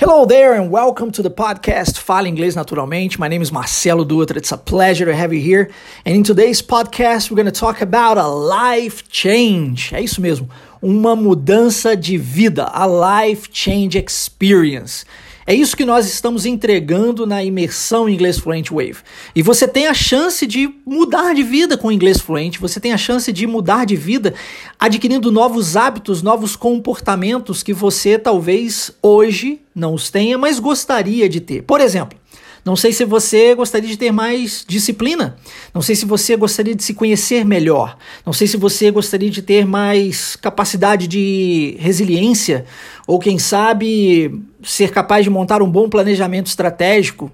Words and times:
Hello 0.00 0.24
there 0.24 0.54
and 0.54 0.70
welcome 0.70 1.12
to 1.12 1.20
the 1.20 1.28
podcast 1.28 1.98
Fala 1.98 2.26
Inglês 2.26 2.56
Naturalmente. 2.56 3.18
My 3.18 3.28
name 3.28 3.42
is 3.42 3.52
Marcelo 3.52 4.02
Dutra. 4.02 4.38
It's 4.38 4.50
a 4.50 4.56
pleasure 4.56 5.04
to 5.04 5.14
have 5.14 5.30
you 5.30 5.42
here. 5.42 5.70
And 6.06 6.16
in 6.16 6.22
today's 6.22 6.62
podcast, 6.62 7.30
we're 7.30 7.36
going 7.36 7.44
to 7.44 7.52
talk 7.52 7.82
about 7.82 8.16
a 8.16 8.26
life 8.26 9.06
change. 9.10 9.92
É 9.92 10.00
isso 10.00 10.22
mesmo, 10.22 10.48
uma 10.82 11.14
mudança 11.14 11.96
de 11.96 12.16
vida, 12.16 12.64
a 12.64 12.86
life 13.26 13.48
change 13.52 13.98
experience. 13.98 15.04
É 15.46 15.54
isso 15.54 15.76
que 15.76 15.84
nós 15.84 16.06
estamos 16.06 16.46
entregando 16.46 17.26
na 17.26 17.42
imersão 17.42 18.08
Inglês 18.08 18.38
Fluente 18.38 18.72
Wave. 18.72 18.98
E 19.34 19.42
você 19.42 19.66
tem 19.66 19.88
a 19.88 19.94
chance 19.94 20.46
de 20.46 20.72
mudar 20.86 21.34
de 21.34 21.42
vida 21.42 21.76
com 21.76 21.88
o 21.88 21.92
Inglês 21.92 22.20
Fluente, 22.20 22.60
você 22.60 22.78
tem 22.78 22.92
a 22.92 22.96
chance 22.96 23.32
de 23.32 23.48
mudar 23.48 23.84
de 23.84 23.96
vida 23.96 24.32
adquirindo 24.78 25.32
novos 25.32 25.76
hábitos, 25.76 26.22
novos 26.22 26.54
comportamentos 26.54 27.64
que 27.64 27.72
você 27.72 28.16
talvez 28.16 28.92
hoje 29.02 29.60
não 29.74 29.94
os 29.94 30.08
tenha, 30.08 30.38
mas 30.38 30.60
gostaria 30.60 31.28
de 31.28 31.40
ter. 31.40 31.62
Por 31.62 31.80
exemplo, 31.80 32.19
não 32.64 32.76
sei 32.76 32.92
se 32.92 33.04
você 33.04 33.54
gostaria 33.54 33.88
de 33.88 33.96
ter 33.96 34.12
mais 34.12 34.64
disciplina. 34.66 35.36
Não 35.72 35.80
sei 35.80 35.94
se 35.94 36.04
você 36.04 36.36
gostaria 36.36 36.74
de 36.74 36.82
se 36.82 36.94
conhecer 36.94 37.44
melhor. 37.44 37.96
Não 38.24 38.32
sei 38.32 38.46
se 38.46 38.56
você 38.56 38.90
gostaria 38.90 39.30
de 39.30 39.42
ter 39.42 39.66
mais 39.66 40.36
capacidade 40.36 41.06
de 41.06 41.76
resiliência. 41.78 42.66
Ou, 43.06 43.18
quem 43.18 43.38
sabe, 43.38 44.42
ser 44.62 44.90
capaz 44.90 45.24
de 45.24 45.30
montar 45.30 45.62
um 45.62 45.70
bom 45.70 45.88
planejamento 45.88 46.46
estratégico. 46.46 47.30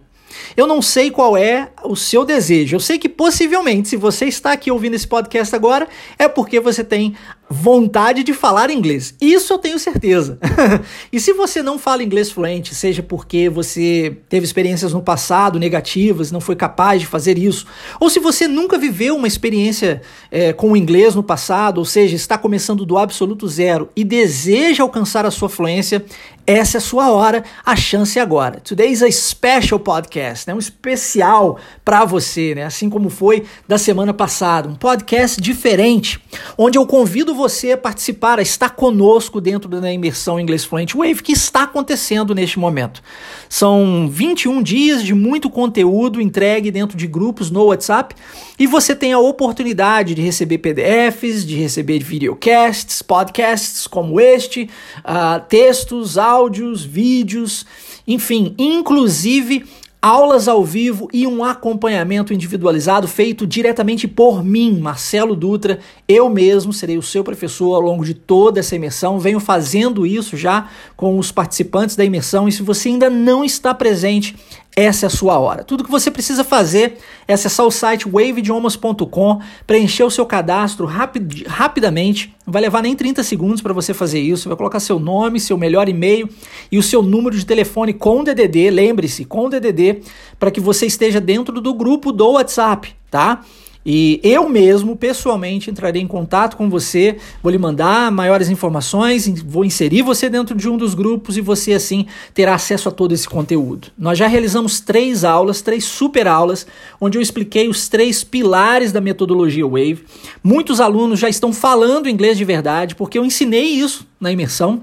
Eu 0.56 0.66
não 0.66 0.80
sei 0.80 1.10
qual 1.10 1.36
é 1.36 1.70
o 1.84 1.96
seu 1.96 2.24
desejo. 2.24 2.76
Eu 2.76 2.80
sei 2.80 2.98
que 2.98 3.08
possivelmente, 3.08 3.88
se 3.88 3.96
você 3.96 4.26
está 4.26 4.52
aqui 4.52 4.70
ouvindo 4.70 4.94
esse 4.94 5.06
podcast 5.06 5.54
agora, 5.54 5.88
é 6.18 6.28
porque 6.28 6.60
você 6.60 6.84
tem 6.84 7.14
vontade 7.48 8.24
de 8.24 8.32
falar 8.32 8.70
inglês. 8.70 9.14
Isso 9.20 9.52
eu 9.52 9.58
tenho 9.58 9.78
certeza. 9.78 10.38
e 11.12 11.20
se 11.20 11.32
você 11.32 11.62
não 11.62 11.78
fala 11.78 12.02
inglês 12.02 12.30
fluente, 12.30 12.74
seja 12.74 13.02
porque 13.02 13.48
você 13.48 14.16
teve 14.28 14.44
experiências 14.44 14.92
no 14.92 15.00
passado 15.00 15.58
negativas, 15.58 16.32
não 16.32 16.40
foi 16.40 16.56
capaz 16.56 17.00
de 17.00 17.06
fazer 17.06 17.38
isso, 17.38 17.66
ou 18.00 18.10
se 18.10 18.18
você 18.18 18.48
nunca 18.48 18.76
viveu 18.76 19.16
uma 19.16 19.28
experiência 19.28 20.02
é, 20.30 20.52
com 20.52 20.72
o 20.72 20.76
inglês 20.76 21.14
no 21.14 21.22
passado, 21.22 21.78
ou 21.78 21.84
seja, 21.84 22.16
está 22.16 22.36
começando 22.36 22.84
do 22.84 22.98
absoluto 22.98 23.46
zero 23.46 23.90
e 23.94 24.02
deseja 24.02 24.82
alcançar 24.82 25.24
a 25.24 25.30
sua 25.30 25.48
fluência, 25.48 26.04
essa 26.46 26.76
é 26.76 26.78
a 26.78 26.80
sua 26.80 27.10
hora, 27.10 27.42
a 27.64 27.74
chance 27.74 28.18
é 28.18 28.22
agora. 28.22 28.60
Today 28.60 28.90
is 28.90 29.02
a 29.02 29.10
special 29.10 29.80
podcast, 29.80 30.46
né? 30.46 30.54
um 30.54 30.58
especial 30.58 31.58
para 31.84 32.04
você, 32.04 32.54
né? 32.54 32.64
assim 32.64 32.88
como 32.88 33.10
foi 33.10 33.44
da 33.66 33.78
semana 33.78 34.14
passada. 34.14 34.68
Um 34.68 34.76
podcast 34.76 35.40
diferente, 35.40 36.20
onde 36.56 36.78
eu 36.78 36.86
convido 36.86 37.34
você 37.36 37.76
participar, 37.76 38.38
a 38.38 38.42
estar 38.42 38.70
conosco 38.70 39.40
dentro 39.40 39.68
da 39.68 39.92
imersão 39.92 40.40
Inglês 40.40 40.64
Fluente 40.64 40.96
Wave 40.96 41.22
que 41.22 41.32
está 41.32 41.64
acontecendo 41.64 42.34
neste 42.34 42.58
momento. 42.58 43.02
São 43.48 44.08
21 44.10 44.62
dias 44.62 45.02
de 45.02 45.14
muito 45.14 45.50
conteúdo 45.50 46.20
entregue 46.20 46.70
dentro 46.70 46.96
de 46.96 47.06
grupos 47.06 47.50
no 47.50 47.64
WhatsApp 47.64 48.14
e 48.58 48.66
você 48.66 48.96
tem 48.96 49.12
a 49.12 49.18
oportunidade 49.18 50.14
de 50.14 50.22
receber 50.22 50.58
PDFs, 50.58 51.46
de 51.46 51.56
receber 51.56 51.98
videocasts, 52.00 53.02
podcasts 53.02 53.86
como 53.86 54.18
este, 54.18 54.70
uh, 55.00 55.40
textos, 55.48 56.16
áudios, 56.16 56.84
vídeos, 56.84 57.66
enfim, 58.06 58.54
inclusive 58.58 59.64
aulas 60.06 60.46
ao 60.46 60.64
vivo 60.64 61.08
e 61.12 61.26
um 61.26 61.42
acompanhamento 61.42 62.32
individualizado 62.32 63.08
feito 63.08 63.44
diretamente 63.44 64.06
por 64.06 64.44
mim, 64.44 64.78
Marcelo 64.78 65.34
Dutra. 65.34 65.80
Eu 66.06 66.28
mesmo 66.28 66.72
serei 66.72 66.96
o 66.96 67.02
seu 67.02 67.24
professor 67.24 67.74
ao 67.74 67.80
longo 67.80 68.04
de 68.04 68.14
toda 68.14 68.60
essa 68.60 68.76
imersão. 68.76 69.18
Venho 69.18 69.40
fazendo 69.40 70.06
isso 70.06 70.36
já 70.36 70.68
com 70.96 71.18
os 71.18 71.32
participantes 71.32 71.96
da 71.96 72.04
imersão 72.04 72.46
e 72.46 72.52
se 72.52 72.62
você 72.62 72.88
ainda 72.90 73.10
não 73.10 73.44
está 73.44 73.74
presente, 73.74 74.36
essa 74.78 75.06
é 75.06 75.08
a 75.08 75.10
sua 75.10 75.38
hora. 75.38 75.64
Tudo 75.64 75.82
que 75.82 75.90
você 75.90 76.10
precisa 76.10 76.44
fazer 76.44 76.98
é 77.26 77.32
acessar 77.32 77.64
o 77.64 77.70
site 77.70 78.06
waveidiomas.com, 78.06 79.40
preencher 79.66 80.04
o 80.04 80.10
seu 80.10 80.26
cadastro 80.26 80.84
rapid, 80.84 81.46
rapidamente, 81.46 82.36
não 82.46 82.52
vai 82.52 82.60
levar 82.60 82.82
nem 82.82 82.94
30 82.94 83.22
segundos 83.22 83.62
para 83.62 83.72
você 83.72 83.94
fazer 83.94 84.20
isso. 84.20 84.42
Você 84.42 84.48
vai 84.48 84.56
colocar 84.58 84.78
seu 84.78 84.98
nome, 84.98 85.40
seu 85.40 85.56
melhor 85.56 85.88
e-mail 85.88 86.28
e 86.70 86.76
o 86.76 86.82
seu 86.82 87.02
número 87.02 87.34
de 87.34 87.46
telefone 87.46 87.94
com 87.94 88.22
DDD, 88.22 88.68
lembre-se, 88.68 89.24
com 89.24 89.48
DDD, 89.48 90.02
para 90.38 90.50
que 90.50 90.60
você 90.60 90.84
esteja 90.84 91.22
dentro 91.22 91.58
do 91.58 91.72
grupo 91.72 92.12
do 92.12 92.32
WhatsApp, 92.32 92.94
tá? 93.10 93.42
E 93.88 94.18
eu 94.24 94.48
mesmo, 94.48 94.96
pessoalmente, 94.96 95.70
entrarei 95.70 96.02
em 96.02 96.08
contato 96.08 96.56
com 96.56 96.68
você, 96.68 97.18
vou 97.40 97.52
lhe 97.52 97.58
mandar 97.58 98.10
maiores 98.10 98.50
informações, 98.50 99.28
vou 99.42 99.64
inserir 99.64 100.02
você 100.02 100.28
dentro 100.28 100.56
de 100.56 100.68
um 100.68 100.76
dos 100.76 100.92
grupos 100.92 101.36
e 101.36 101.40
você, 101.40 101.72
assim, 101.72 102.04
terá 102.34 102.56
acesso 102.56 102.88
a 102.88 102.92
todo 102.92 103.12
esse 103.12 103.28
conteúdo. 103.28 103.92
Nós 103.96 104.18
já 104.18 104.26
realizamos 104.26 104.80
três 104.80 105.22
aulas, 105.22 105.62
três 105.62 105.84
super 105.84 106.26
aulas, 106.26 106.66
onde 107.00 107.16
eu 107.16 107.22
expliquei 107.22 107.68
os 107.68 107.88
três 107.88 108.24
pilares 108.24 108.90
da 108.90 109.00
metodologia 109.00 109.64
Wave. 109.64 110.04
Muitos 110.42 110.80
alunos 110.80 111.20
já 111.20 111.28
estão 111.28 111.52
falando 111.52 112.08
inglês 112.08 112.36
de 112.36 112.44
verdade, 112.44 112.96
porque 112.96 113.16
eu 113.16 113.24
ensinei 113.24 113.66
isso 113.66 114.04
na 114.20 114.32
imersão 114.32 114.82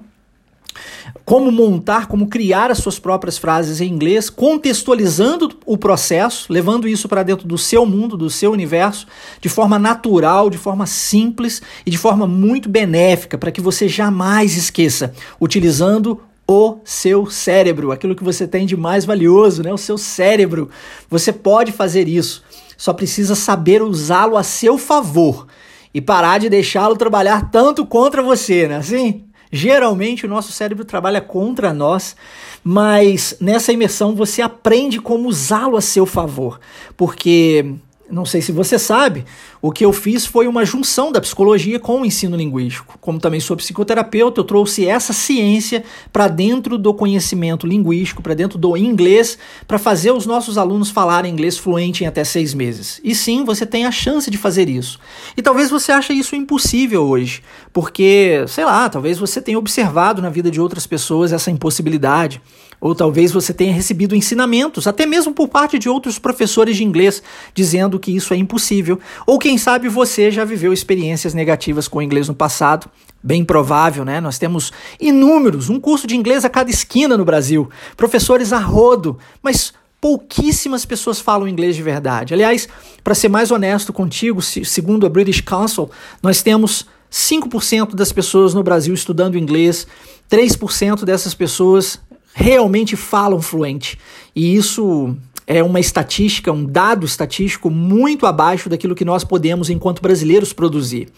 como 1.25 1.51
montar, 1.51 2.07
como 2.07 2.27
criar 2.27 2.69
as 2.69 2.79
suas 2.79 2.99
próprias 2.99 3.37
frases 3.37 3.79
em 3.79 3.89
inglês, 3.89 4.29
contextualizando 4.29 5.51
o 5.65 5.77
processo, 5.77 6.51
levando 6.51 6.87
isso 6.87 7.07
para 7.07 7.23
dentro 7.23 7.47
do 7.47 7.57
seu 7.57 7.85
mundo, 7.85 8.17
do 8.17 8.29
seu 8.29 8.51
universo, 8.51 9.07
de 9.39 9.47
forma 9.47 9.79
natural, 9.79 10.49
de 10.49 10.57
forma 10.57 10.85
simples 10.85 11.61
e 11.85 11.91
de 11.91 11.97
forma 11.97 12.27
muito 12.27 12.67
benéfica, 12.67 13.37
para 13.37 13.51
que 13.51 13.61
você 13.61 13.87
jamais 13.87 14.57
esqueça, 14.57 15.13
utilizando 15.39 16.19
o 16.45 16.79
seu 16.83 17.25
cérebro, 17.29 17.91
aquilo 17.91 18.15
que 18.15 18.23
você 18.23 18.45
tem 18.45 18.65
de 18.65 18.75
mais 18.75 19.05
valioso, 19.05 19.63
né? 19.63 19.71
O 19.71 19.77
seu 19.77 19.97
cérebro. 19.97 20.69
Você 21.09 21.31
pode 21.31 21.71
fazer 21.71 22.07
isso, 22.07 22.43
só 22.77 22.91
precisa 22.91 23.33
saber 23.33 23.81
usá-lo 23.81 24.35
a 24.35 24.43
seu 24.43 24.77
favor 24.77 25.47
e 25.93 26.01
parar 26.01 26.39
de 26.39 26.49
deixá-lo 26.49 26.97
trabalhar 26.97 27.49
tanto 27.49 27.85
contra 27.85 28.21
você, 28.21 28.67
né? 28.67 28.77
Assim? 28.77 29.23
Geralmente 29.55 30.25
o 30.25 30.29
nosso 30.29 30.51
cérebro 30.51 30.83
trabalha 30.83 31.21
contra 31.21 31.71
nós, 31.71 32.15
mas 32.63 33.37
nessa 33.39 33.71
imersão 33.71 34.15
você 34.15 34.41
aprende 34.41 34.99
como 34.99 35.29
usá-lo 35.29 35.77
a 35.77 35.81
seu 35.81 36.07
favor, 36.07 36.59
porque 36.97 37.75
não 38.09 38.25
sei 38.25 38.41
se 38.41 38.51
você 38.51 38.77
sabe, 38.77 39.25
o 39.61 39.71
que 39.71 39.83
eu 39.83 39.93
fiz 39.93 40.25
foi 40.25 40.47
uma 40.47 40.65
junção 40.65 41.11
da 41.11 41.21
psicologia 41.21 41.79
com 41.79 42.01
o 42.01 42.05
ensino 42.05 42.35
linguístico. 42.35 42.97
Como 42.99 43.19
também 43.19 43.39
sou 43.39 43.55
psicoterapeuta, 43.55 44.39
eu 44.39 44.43
trouxe 44.43 44.85
essa 44.85 45.13
ciência 45.13 45.83
para 46.11 46.27
dentro 46.27 46.77
do 46.77 46.93
conhecimento 46.93 47.65
linguístico, 47.65 48.21
para 48.21 48.33
dentro 48.33 48.57
do 48.57 48.75
inglês, 48.75 49.37
para 49.67 49.79
fazer 49.79 50.11
os 50.11 50.25
nossos 50.25 50.57
alunos 50.57 50.89
falarem 50.89 51.31
inglês 51.31 51.57
fluente 51.57 52.03
em 52.03 52.07
até 52.07 52.23
seis 52.23 52.53
meses. 52.53 52.99
E 53.03 53.15
sim, 53.15 53.43
você 53.43 53.65
tem 53.65 53.85
a 53.85 53.91
chance 53.91 54.29
de 54.29 54.37
fazer 54.37 54.69
isso. 54.69 54.99
E 55.35 55.41
talvez 55.41 55.69
você 55.69 55.91
ache 55.91 56.13
isso 56.13 56.35
impossível 56.35 57.03
hoje, 57.03 57.41
porque, 57.71 58.43
sei 58.47 58.65
lá, 58.65 58.89
talvez 58.89 59.17
você 59.17 59.41
tenha 59.41 59.57
observado 59.57 60.21
na 60.21 60.29
vida 60.29 60.51
de 60.51 60.59
outras 60.59 60.85
pessoas 60.85 61.31
essa 61.31 61.49
impossibilidade. 61.49 62.41
Ou 62.83 62.93
talvez 62.93 63.31
você 63.31 63.53
tenha 63.53 63.71
recebido 63.71 64.13
ensinamentos, 64.13 64.87
até 64.87 65.05
mesmo 65.05 65.33
por 65.33 65.47
parte 65.47 65.79
de 65.79 65.87
outros 65.87 66.19
professores 66.19 66.75
de 66.75 66.83
inglês, 66.83 67.23
dizendo 67.53 67.92
que 67.99 68.15
isso 68.15 68.33
é 68.33 68.37
impossível. 68.37 68.99
Ou 69.25 69.39
quem 69.39 69.57
sabe 69.57 69.87
você 69.89 70.31
já 70.31 70.43
viveu 70.43 70.73
experiências 70.73 71.33
negativas 71.33 71.87
com 71.87 71.99
o 71.99 72.01
inglês 72.01 72.27
no 72.27 72.35
passado. 72.35 72.89
Bem 73.21 73.43
provável, 73.45 74.03
né? 74.03 74.19
Nós 74.19 74.37
temos 74.37 74.71
inúmeros, 74.99 75.69
um 75.69 75.79
curso 75.79 76.05
de 76.05 76.15
inglês 76.15 76.43
a 76.43 76.49
cada 76.49 76.69
esquina 76.69 77.15
no 77.15 77.23
Brasil, 77.23 77.69
professores 77.95 78.51
a 78.51 78.59
rodo, 78.59 79.17
mas 79.41 79.73
pouquíssimas 80.01 80.83
pessoas 80.85 81.21
falam 81.21 81.47
inglês 81.47 81.77
de 81.77 81.81
verdade. 81.81 82.33
Aliás, 82.33 82.67
para 83.01 83.15
ser 83.15 83.29
mais 83.29 83.51
honesto 83.51 83.93
contigo, 83.93 84.41
segundo 84.41 85.05
a 85.05 85.09
British 85.09 85.39
Council, 85.39 85.89
nós 86.21 86.41
temos 86.41 86.85
5% 87.09 87.95
das 87.95 88.11
pessoas 88.11 88.53
no 88.53 88.61
Brasil 88.61 88.93
estudando 88.93 89.37
inglês, 89.37 89.87
3% 90.29 91.05
dessas 91.05 91.33
pessoas 91.33 92.01
realmente 92.33 92.95
falam 92.95 93.41
fluente. 93.41 93.97
E 94.35 94.55
isso 94.55 95.15
é 95.45 95.61
uma 95.63 95.79
estatística, 95.79 96.51
um 96.51 96.65
dado 96.65 97.05
estatístico 97.05 97.69
muito 97.69 98.25
abaixo 98.25 98.69
daquilo 98.69 98.95
que 98.95 99.05
nós 99.05 99.23
podemos, 99.23 99.69
enquanto 99.69 100.01
brasileiros, 100.01 100.53
produzir. 100.53 101.09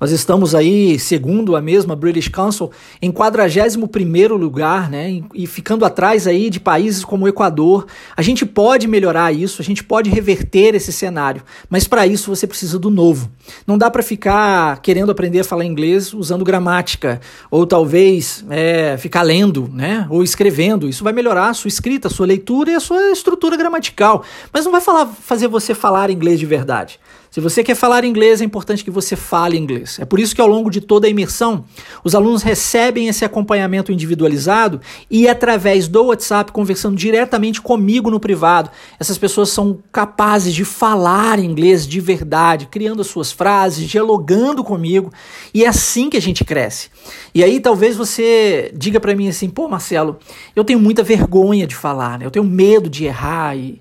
Nós 0.00 0.10
estamos 0.10 0.54
aí, 0.54 0.98
segundo 0.98 1.56
a 1.56 1.60
mesma 1.60 1.96
British 1.96 2.28
Council, 2.28 2.70
em 3.00 3.10
41º 3.10 4.36
lugar, 4.36 4.90
né, 4.90 5.22
e 5.34 5.46
ficando 5.46 5.84
atrás 5.84 6.26
aí 6.26 6.50
de 6.50 6.60
países 6.60 7.04
como 7.04 7.24
o 7.24 7.28
Equador. 7.28 7.86
A 8.16 8.22
gente 8.22 8.44
pode 8.44 8.86
melhorar 8.86 9.32
isso, 9.32 9.60
a 9.60 9.64
gente 9.64 9.82
pode 9.82 10.10
reverter 10.10 10.74
esse 10.74 10.92
cenário, 10.92 11.42
mas 11.68 11.86
para 11.86 12.06
isso 12.06 12.34
você 12.34 12.46
precisa 12.46 12.78
do 12.78 12.90
novo. 12.90 13.30
Não 13.66 13.76
dá 13.76 13.90
para 13.90 14.02
ficar 14.02 14.80
querendo 14.80 15.10
aprender 15.10 15.40
a 15.40 15.44
falar 15.44 15.64
inglês 15.64 16.12
usando 16.12 16.44
gramática, 16.44 17.20
ou 17.50 17.66
talvez 17.66 18.44
é, 18.50 18.96
ficar 18.98 19.22
lendo, 19.22 19.70
né, 19.72 20.06
ou 20.10 20.22
escrevendo. 20.22 20.88
Isso 20.88 21.04
vai 21.04 21.12
melhorar 21.12 21.50
a 21.50 21.54
sua 21.54 21.68
escrita, 21.68 22.08
a 22.08 22.10
sua 22.10 22.26
leitura 22.26 22.70
e 22.70 22.74
a 22.74 22.80
sua 22.80 23.10
estrutura 23.10 23.56
gramatical 23.56 23.69
gramatical, 23.70 24.24
mas 24.52 24.64
não 24.64 24.72
vai 24.72 24.80
falar, 24.80 25.06
fazer 25.06 25.46
você 25.48 25.74
falar 25.74 26.10
inglês 26.10 26.38
de 26.38 26.46
verdade. 26.46 26.98
Se 27.30 27.40
você 27.40 27.62
quer 27.62 27.76
falar 27.76 28.04
inglês, 28.04 28.40
é 28.40 28.44
importante 28.44 28.82
que 28.82 28.90
você 28.90 29.14
fale 29.14 29.56
inglês. 29.56 30.00
É 30.00 30.04
por 30.04 30.18
isso 30.18 30.34
que 30.34 30.40
ao 30.40 30.48
longo 30.48 30.68
de 30.68 30.80
toda 30.80 31.06
a 31.06 31.10
imersão, 31.10 31.64
os 32.02 32.16
alunos 32.16 32.42
recebem 32.42 33.06
esse 33.06 33.24
acompanhamento 33.24 33.92
individualizado 33.92 34.80
e 35.08 35.28
através 35.28 35.86
do 35.86 36.06
WhatsApp, 36.06 36.50
conversando 36.50 36.96
diretamente 36.96 37.60
comigo 37.60 38.10
no 38.10 38.18
privado, 38.18 38.68
essas 38.98 39.16
pessoas 39.16 39.50
são 39.50 39.78
capazes 39.92 40.52
de 40.52 40.64
falar 40.64 41.38
inglês 41.38 41.86
de 41.86 42.00
verdade, 42.00 42.66
criando 42.66 43.00
as 43.00 43.06
suas 43.06 43.30
frases, 43.30 43.88
dialogando 43.88 44.64
comigo, 44.64 45.12
e 45.54 45.64
é 45.64 45.68
assim 45.68 46.10
que 46.10 46.16
a 46.16 46.22
gente 46.22 46.44
cresce. 46.44 46.88
E 47.32 47.44
aí 47.44 47.60
talvez 47.60 47.96
você 47.96 48.72
diga 48.74 48.98
para 48.98 49.14
mim 49.14 49.28
assim, 49.28 49.48
pô 49.48 49.68
Marcelo, 49.68 50.18
eu 50.56 50.64
tenho 50.64 50.80
muita 50.80 51.04
vergonha 51.04 51.64
de 51.64 51.76
falar, 51.76 52.18
né? 52.18 52.26
eu 52.26 52.30
tenho 52.32 52.44
medo 52.44 52.90
de 52.90 53.04
errar 53.04 53.56
e, 53.60 53.80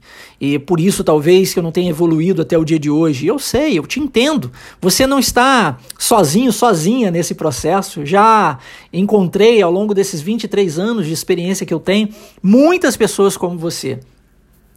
e 0.54 0.60
por 0.60 0.80
isso 0.80 1.04
talvez 1.04 1.54
que 1.54 1.60
eu 1.60 1.64
não 1.64 1.72
tenha 1.72 1.90
evoluído 1.90 2.42
até 2.42 2.58
o 2.58 2.66
dia 2.66 2.78
de 2.78 2.90
hoje. 2.90 3.26
Eu 3.26 3.40
sei, 3.40 3.80
eu 3.80 3.88
te 3.88 4.00
entendo. 4.00 4.52
Você 4.81 5.08
não 5.08 5.20
está 5.20 5.78
sozinho, 5.98 6.52
sozinha 6.52 7.10
nesse 7.10 7.34
processo. 7.34 8.06
Já 8.06 8.60
encontrei 8.92 9.62
ao 9.62 9.72
longo 9.72 9.94
desses 9.94 10.22
23 10.22 10.78
anos 10.78 11.06
de 11.06 11.14
experiência 11.14 11.66
que 11.66 11.74
eu 11.74 11.80
tenho 11.80 12.10
muitas 12.44 12.98
pessoas 12.98 13.38
como 13.38 13.58
você. 13.58 14.00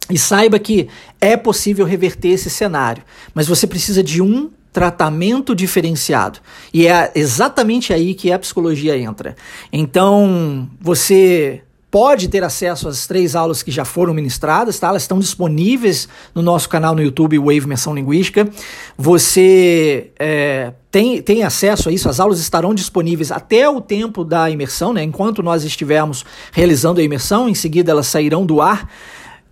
E 0.09 0.17
saiba 0.17 0.59
que 0.59 0.87
é 1.21 1.37
possível 1.37 1.85
reverter 1.85 2.29
esse 2.29 2.49
cenário, 2.49 3.03
mas 3.33 3.47
você 3.47 3.65
precisa 3.65 4.03
de 4.03 4.21
um 4.21 4.49
tratamento 4.73 5.55
diferenciado. 5.55 6.39
E 6.73 6.87
é 6.87 7.11
exatamente 7.15 7.93
aí 7.93 8.13
que 8.15 8.31
a 8.31 8.39
psicologia 8.39 8.97
entra. 8.97 9.35
Então, 9.71 10.67
você 10.81 11.61
pode 11.93 12.27
ter 12.27 12.43
acesso 12.43 12.87
às 12.87 13.05
três 13.05 13.35
aulas 13.35 13.61
que 13.61 13.69
já 13.69 13.85
foram 13.85 14.15
ministradas, 14.15 14.79
tá? 14.79 14.87
Elas 14.87 15.03
estão 15.03 15.19
disponíveis 15.19 16.09
no 16.33 16.41
nosso 16.41 16.67
canal 16.67 16.95
no 16.95 17.03
YouTube, 17.03 17.37
Wave 17.37 17.67
Menção 17.67 17.93
Linguística. 17.93 18.49
Você 18.97 20.09
é, 20.17 20.73
tem, 20.89 21.21
tem 21.21 21.43
acesso 21.43 21.89
a 21.89 21.91
isso, 21.91 22.09
as 22.09 22.19
aulas 22.19 22.39
estarão 22.39 22.73
disponíveis 22.73 23.31
até 23.31 23.69
o 23.69 23.79
tempo 23.79 24.23
da 24.23 24.49
imersão, 24.49 24.91
né? 24.91 25.03
Enquanto 25.03 25.43
nós 25.43 25.63
estivermos 25.63 26.25
realizando 26.51 26.99
a 26.99 27.03
imersão, 27.03 27.47
em 27.47 27.53
seguida 27.53 27.91
elas 27.91 28.07
sairão 28.07 28.43
do 28.43 28.59
ar. 28.59 28.89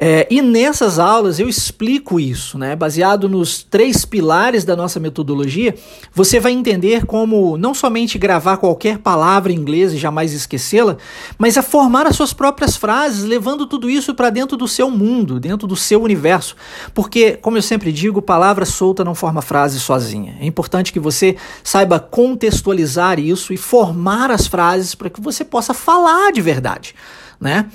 É, 0.04 0.26
e 0.32 0.42
nessas 0.42 0.98
aulas 0.98 1.40
eu 1.40 1.48
explico 1.48 2.20
isso, 2.20 2.58
né? 2.58 2.76
Baseado 2.76 3.30
nos 3.30 3.62
três 3.62 4.04
pilares 4.04 4.64
da 4.66 4.76
nossa 4.76 5.00
metodologia, 5.00 5.76
você 6.12 6.40
vai 6.40 6.54
entender 6.54 7.06
como 7.06 7.56
não 7.56 7.72
somente 7.72 8.18
gravar 8.18 8.58
qualquer 8.58 8.98
palavra 8.98 9.52
em 9.52 9.56
inglês 9.56 9.94
e 9.94 10.00
jamais 10.00 10.34
esquecê-la, 10.34 10.98
mas 11.38 11.56
a 11.56 11.62
formar 11.62 12.08
as 12.08 12.16
suas 12.16 12.34
próprias 12.34 12.76
frases, 12.76 13.24
levando 13.24 13.68
tudo 13.68 13.92
isso 13.92 14.16
para 14.16 14.32
dentro 14.32 14.58
do 14.58 14.68
seu 14.68 14.90
mundo, 14.90 15.40
dentro 15.40 15.68
do 15.68 15.76
seu 15.76 16.02
universo. 16.02 16.56
Porque, 16.96 17.34
como 17.34 17.60
eu 17.60 17.62
sempre 17.62 17.92
digo, 17.92 18.24
palavra 18.24 18.66
solta 18.66 19.06
não 19.06 19.14
forma 19.14 19.44
frase 19.44 19.80
sozinha. 19.80 20.36
É 20.42 20.48
importante 20.48 20.92
que 20.92 21.00
você 21.00 21.38
saiba 21.64 22.00
contextualizar 22.00 23.20
isso 23.20 23.54
e 23.54 23.58
formar 23.58 24.32
as 24.32 24.48
frases 24.48 24.96
para 24.96 25.12
que 25.12 25.22
você 25.22 25.46
possa 25.46 25.76
falar 25.76 26.32
de 26.32 26.42
verdade, 26.42 26.96
né? 27.40 27.68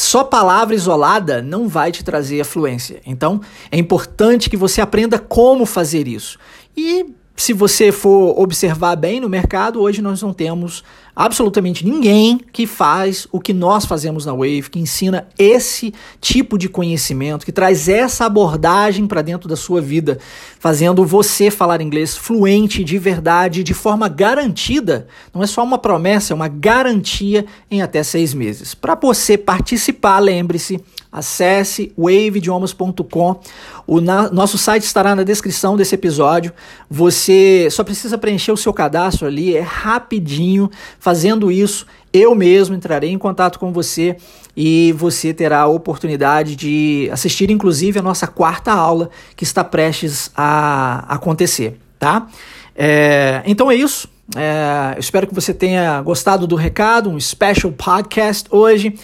Só 0.00 0.24
palavra 0.24 0.74
isolada 0.74 1.42
não 1.42 1.68
vai 1.68 1.92
te 1.92 2.02
trazer 2.02 2.40
a 2.40 2.44
fluência. 2.44 3.02
Então, 3.04 3.38
é 3.70 3.76
importante 3.76 4.48
que 4.48 4.56
você 4.56 4.80
aprenda 4.80 5.18
como 5.18 5.66
fazer 5.66 6.08
isso. 6.08 6.38
E 6.74 7.04
se 7.36 7.52
você 7.52 7.92
for 7.92 8.40
observar 8.40 8.96
bem 8.96 9.20
no 9.20 9.28
mercado, 9.28 9.78
hoje 9.78 10.00
nós 10.00 10.22
não 10.22 10.32
temos 10.32 10.82
absolutamente 11.20 11.84
ninguém 11.84 12.40
que 12.50 12.66
faz 12.66 13.28
o 13.30 13.38
que 13.38 13.52
nós 13.52 13.84
fazemos 13.84 14.24
na 14.24 14.32
Wave, 14.32 14.70
que 14.70 14.78
ensina 14.78 15.28
esse 15.38 15.92
tipo 16.18 16.56
de 16.56 16.66
conhecimento, 16.66 17.44
que 17.44 17.52
traz 17.52 17.90
essa 17.90 18.24
abordagem 18.24 19.06
para 19.06 19.20
dentro 19.20 19.46
da 19.46 19.54
sua 19.54 19.82
vida, 19.82 20.18
fazendo 20.58 21.04
você 21.04 21.50
falar 21.50 21.82
inglês 21.82 22.16
fluente, 22.16 22.82
de 22.82 22.96
verdade, 22.96 23.62
de 23.62 23.74
forma 23.74 24.08
garantida. 24.08 25.08
Não 25.34 25.42
é 25.42 25.46
só 25.46 25.62
uma 25.62 25.76
promessa, 25.76 26.32
é 26.32 26.34
uma 26.34 26.48
garantia 26.48 27.44
em 27.70 27.82
até 27.82 28.02
seis 28.02 28.32
meses. 28.32 28.74
Para 28.74 28.94
você 28.94 29.36
participar, 29.36 30.20
lembre-se, 30.20 30.82
Acesse 31.12 31.92
waveidiomas.com. 31.98 33.40
O 33.84 34.00
na, 34.00 34.30
nosso 34.30 34.56
site 34.56 34.84
estará 34.84 35.16
na 35.16 35.24
descrição 35.24 35.76
desse 35.76 35.96
episódio. 35.96 36.52
Você 36.88 37.66
só 37.68 37.82
precisa 37.82 38.16
preencher 38.16 38.52
o 38.52 38.56
seu 38.56 38.72
cadastro 38.72 39.26
ali, 39.26 39.56
é 39.56 39.60
rapidinho. 39.60 40.70
Fazendo 41.10 41.50
isso, 41.50 41.88
eu 42.12 42.36
mesmo 42.36 42.76
entrarei 42.76 43.10
em 43.10 43.18
contato 43.18 43.58
com 43.58 43.72
você 43.72 44.16
e 44.56 44.94
você 44.96 45.34
terá 45.34 45.62
a 45.62 45.66
oportunidade 45.66 46.54
de 46.54 47.08
assistir, 47.12 47.50
inclusive, 47.50 47.98
a 47.98 48.02
nossa 48.02 48.28
quarta 48.28 48.70
aula 48.70 49.10
que 49.34 49.42
está 49.42 49.64
prestes 49.64 50.30
a 50.36 51.04
acontecer, 51.12 51.80
tá? 51.98 52.28
É, 52.76 53.42
então 53.44 53.68
é 53.68 53.74
isso. 53.74 54.08
É, 54.36 54.94
espero 55.00 55.26
que 55.26 55.34
você 55.34 55.52
tenha 55.52 56.00
gostado 56.00 56.46
do 56.46 56.54
recado, 56.54 57.10
um 57.10 57.18
special 57.18 57.72
podcast 57.72 58.46
hoje. 58.48 58.94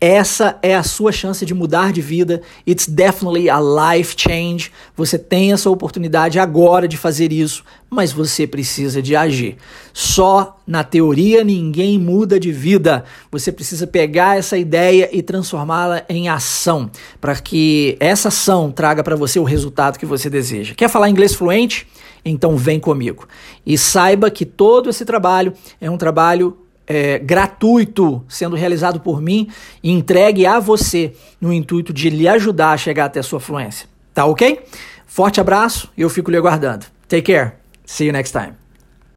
Essa 0.00 0.58
é 0.62 0.74
a 0.74 0.82
sua 0.82 1.12
chance 1.12 1.44
de 1.44 1.52
mudar 1.52 1.92
de 1.92 2.00
vida. 2.00 2.40
It's 2.66 2.88
definitely 2.88 3.50
a 3.50 3.60
life 3.60 4.14
change. 4.16 4.72
Você 4.96 5.18
tem 5.18 5.52
essa 5.52 5.68
oportunidade 5.68 6.38
agora 6.38 6.88
de 6.88 6.96
fazer 6.96 7.30
isso, 7.32 7.62
mas 7.90 8.10
você 8.10 8.46
precisa 8.46 9.02
de 9.02 9.14
agir. 9.14 9.58
Só 9.92 10.56
na 10.66 10.82
teoria 10.82 11.44
ninguém 11.44 11.98
muda 11.98 12.40
de 12.40 12.50
vida. 12.50 13.04
Você 13.30 13.52
precisa 13.52 13.86
pegar 13.86 14.38
essa 14.38 14.56
ideia 14.56 15.10
e 15.12 15.22
transformá-la 15.22 16.02
em 16.08 16.30
ação, 16.30 16.90
para 17.20 17.36
que 17.36 17.98
essa 18.00 18.28
ação 18.28 18.72
traga 18.72 19.04
para 19.04 19.16
você 19.16 19.38
o 19.38 19.44
resultado 19.44 19.98
que 19.98 20.06
você 20.06 20.30
deseja. 20.30 20.74
Quer 20.74 20.88
falar 20.88 21.10
inglês 21.10 21.34
fluente? 21.34 21.86
Então 22.24 22.56
vem 22.56 22.80
comigo. 22.80 23.28
E 23.66 23.76
saiba 23.76 24.30
que 24.30 24.46
todo 24.46 24.88
esse 24.88 25.04
trabalho 25.04 25.52
é 25.78 25.90
um 25.90 25.98
trabalho 25.98 26.56
é, 26.90 27.20
gratuito 27.20 28.24
sendo 28.28 28.56
realizado 28.56 28.98
por 28.98 29.22
mim 29.22 29.48
e 29.80 29.92
entregue 29.92 30.44
a 30.44 30.58
você 30.58 31.14
no 31.40 31.52
intuito 31.52 31.92
de 31.92 32.10
lhe 32.10 32.26
ajudar 32.26 32.72
a 32.72 32.76
chegar 32.76 33.04
até 33.04 33.20
a 33.20 33.22
sua 33.22 33.38
fluência. 33.38 33.88
Tá 34.12 34.24
ok? 34.24 34.64
Forte 35.06 35.40
abraço 35.40 35.88
e 35.96 36.02
eu 36.02 36.10
fico 36.10 36.32
lhe 36.32 36.36
aguardando. 36.36 36.86
Take 37.08 37.32
care. 37.32 37.52
See 37.86 38.08
you 38.08 38.12
next 38.12 38.32
time. 38.32 38.59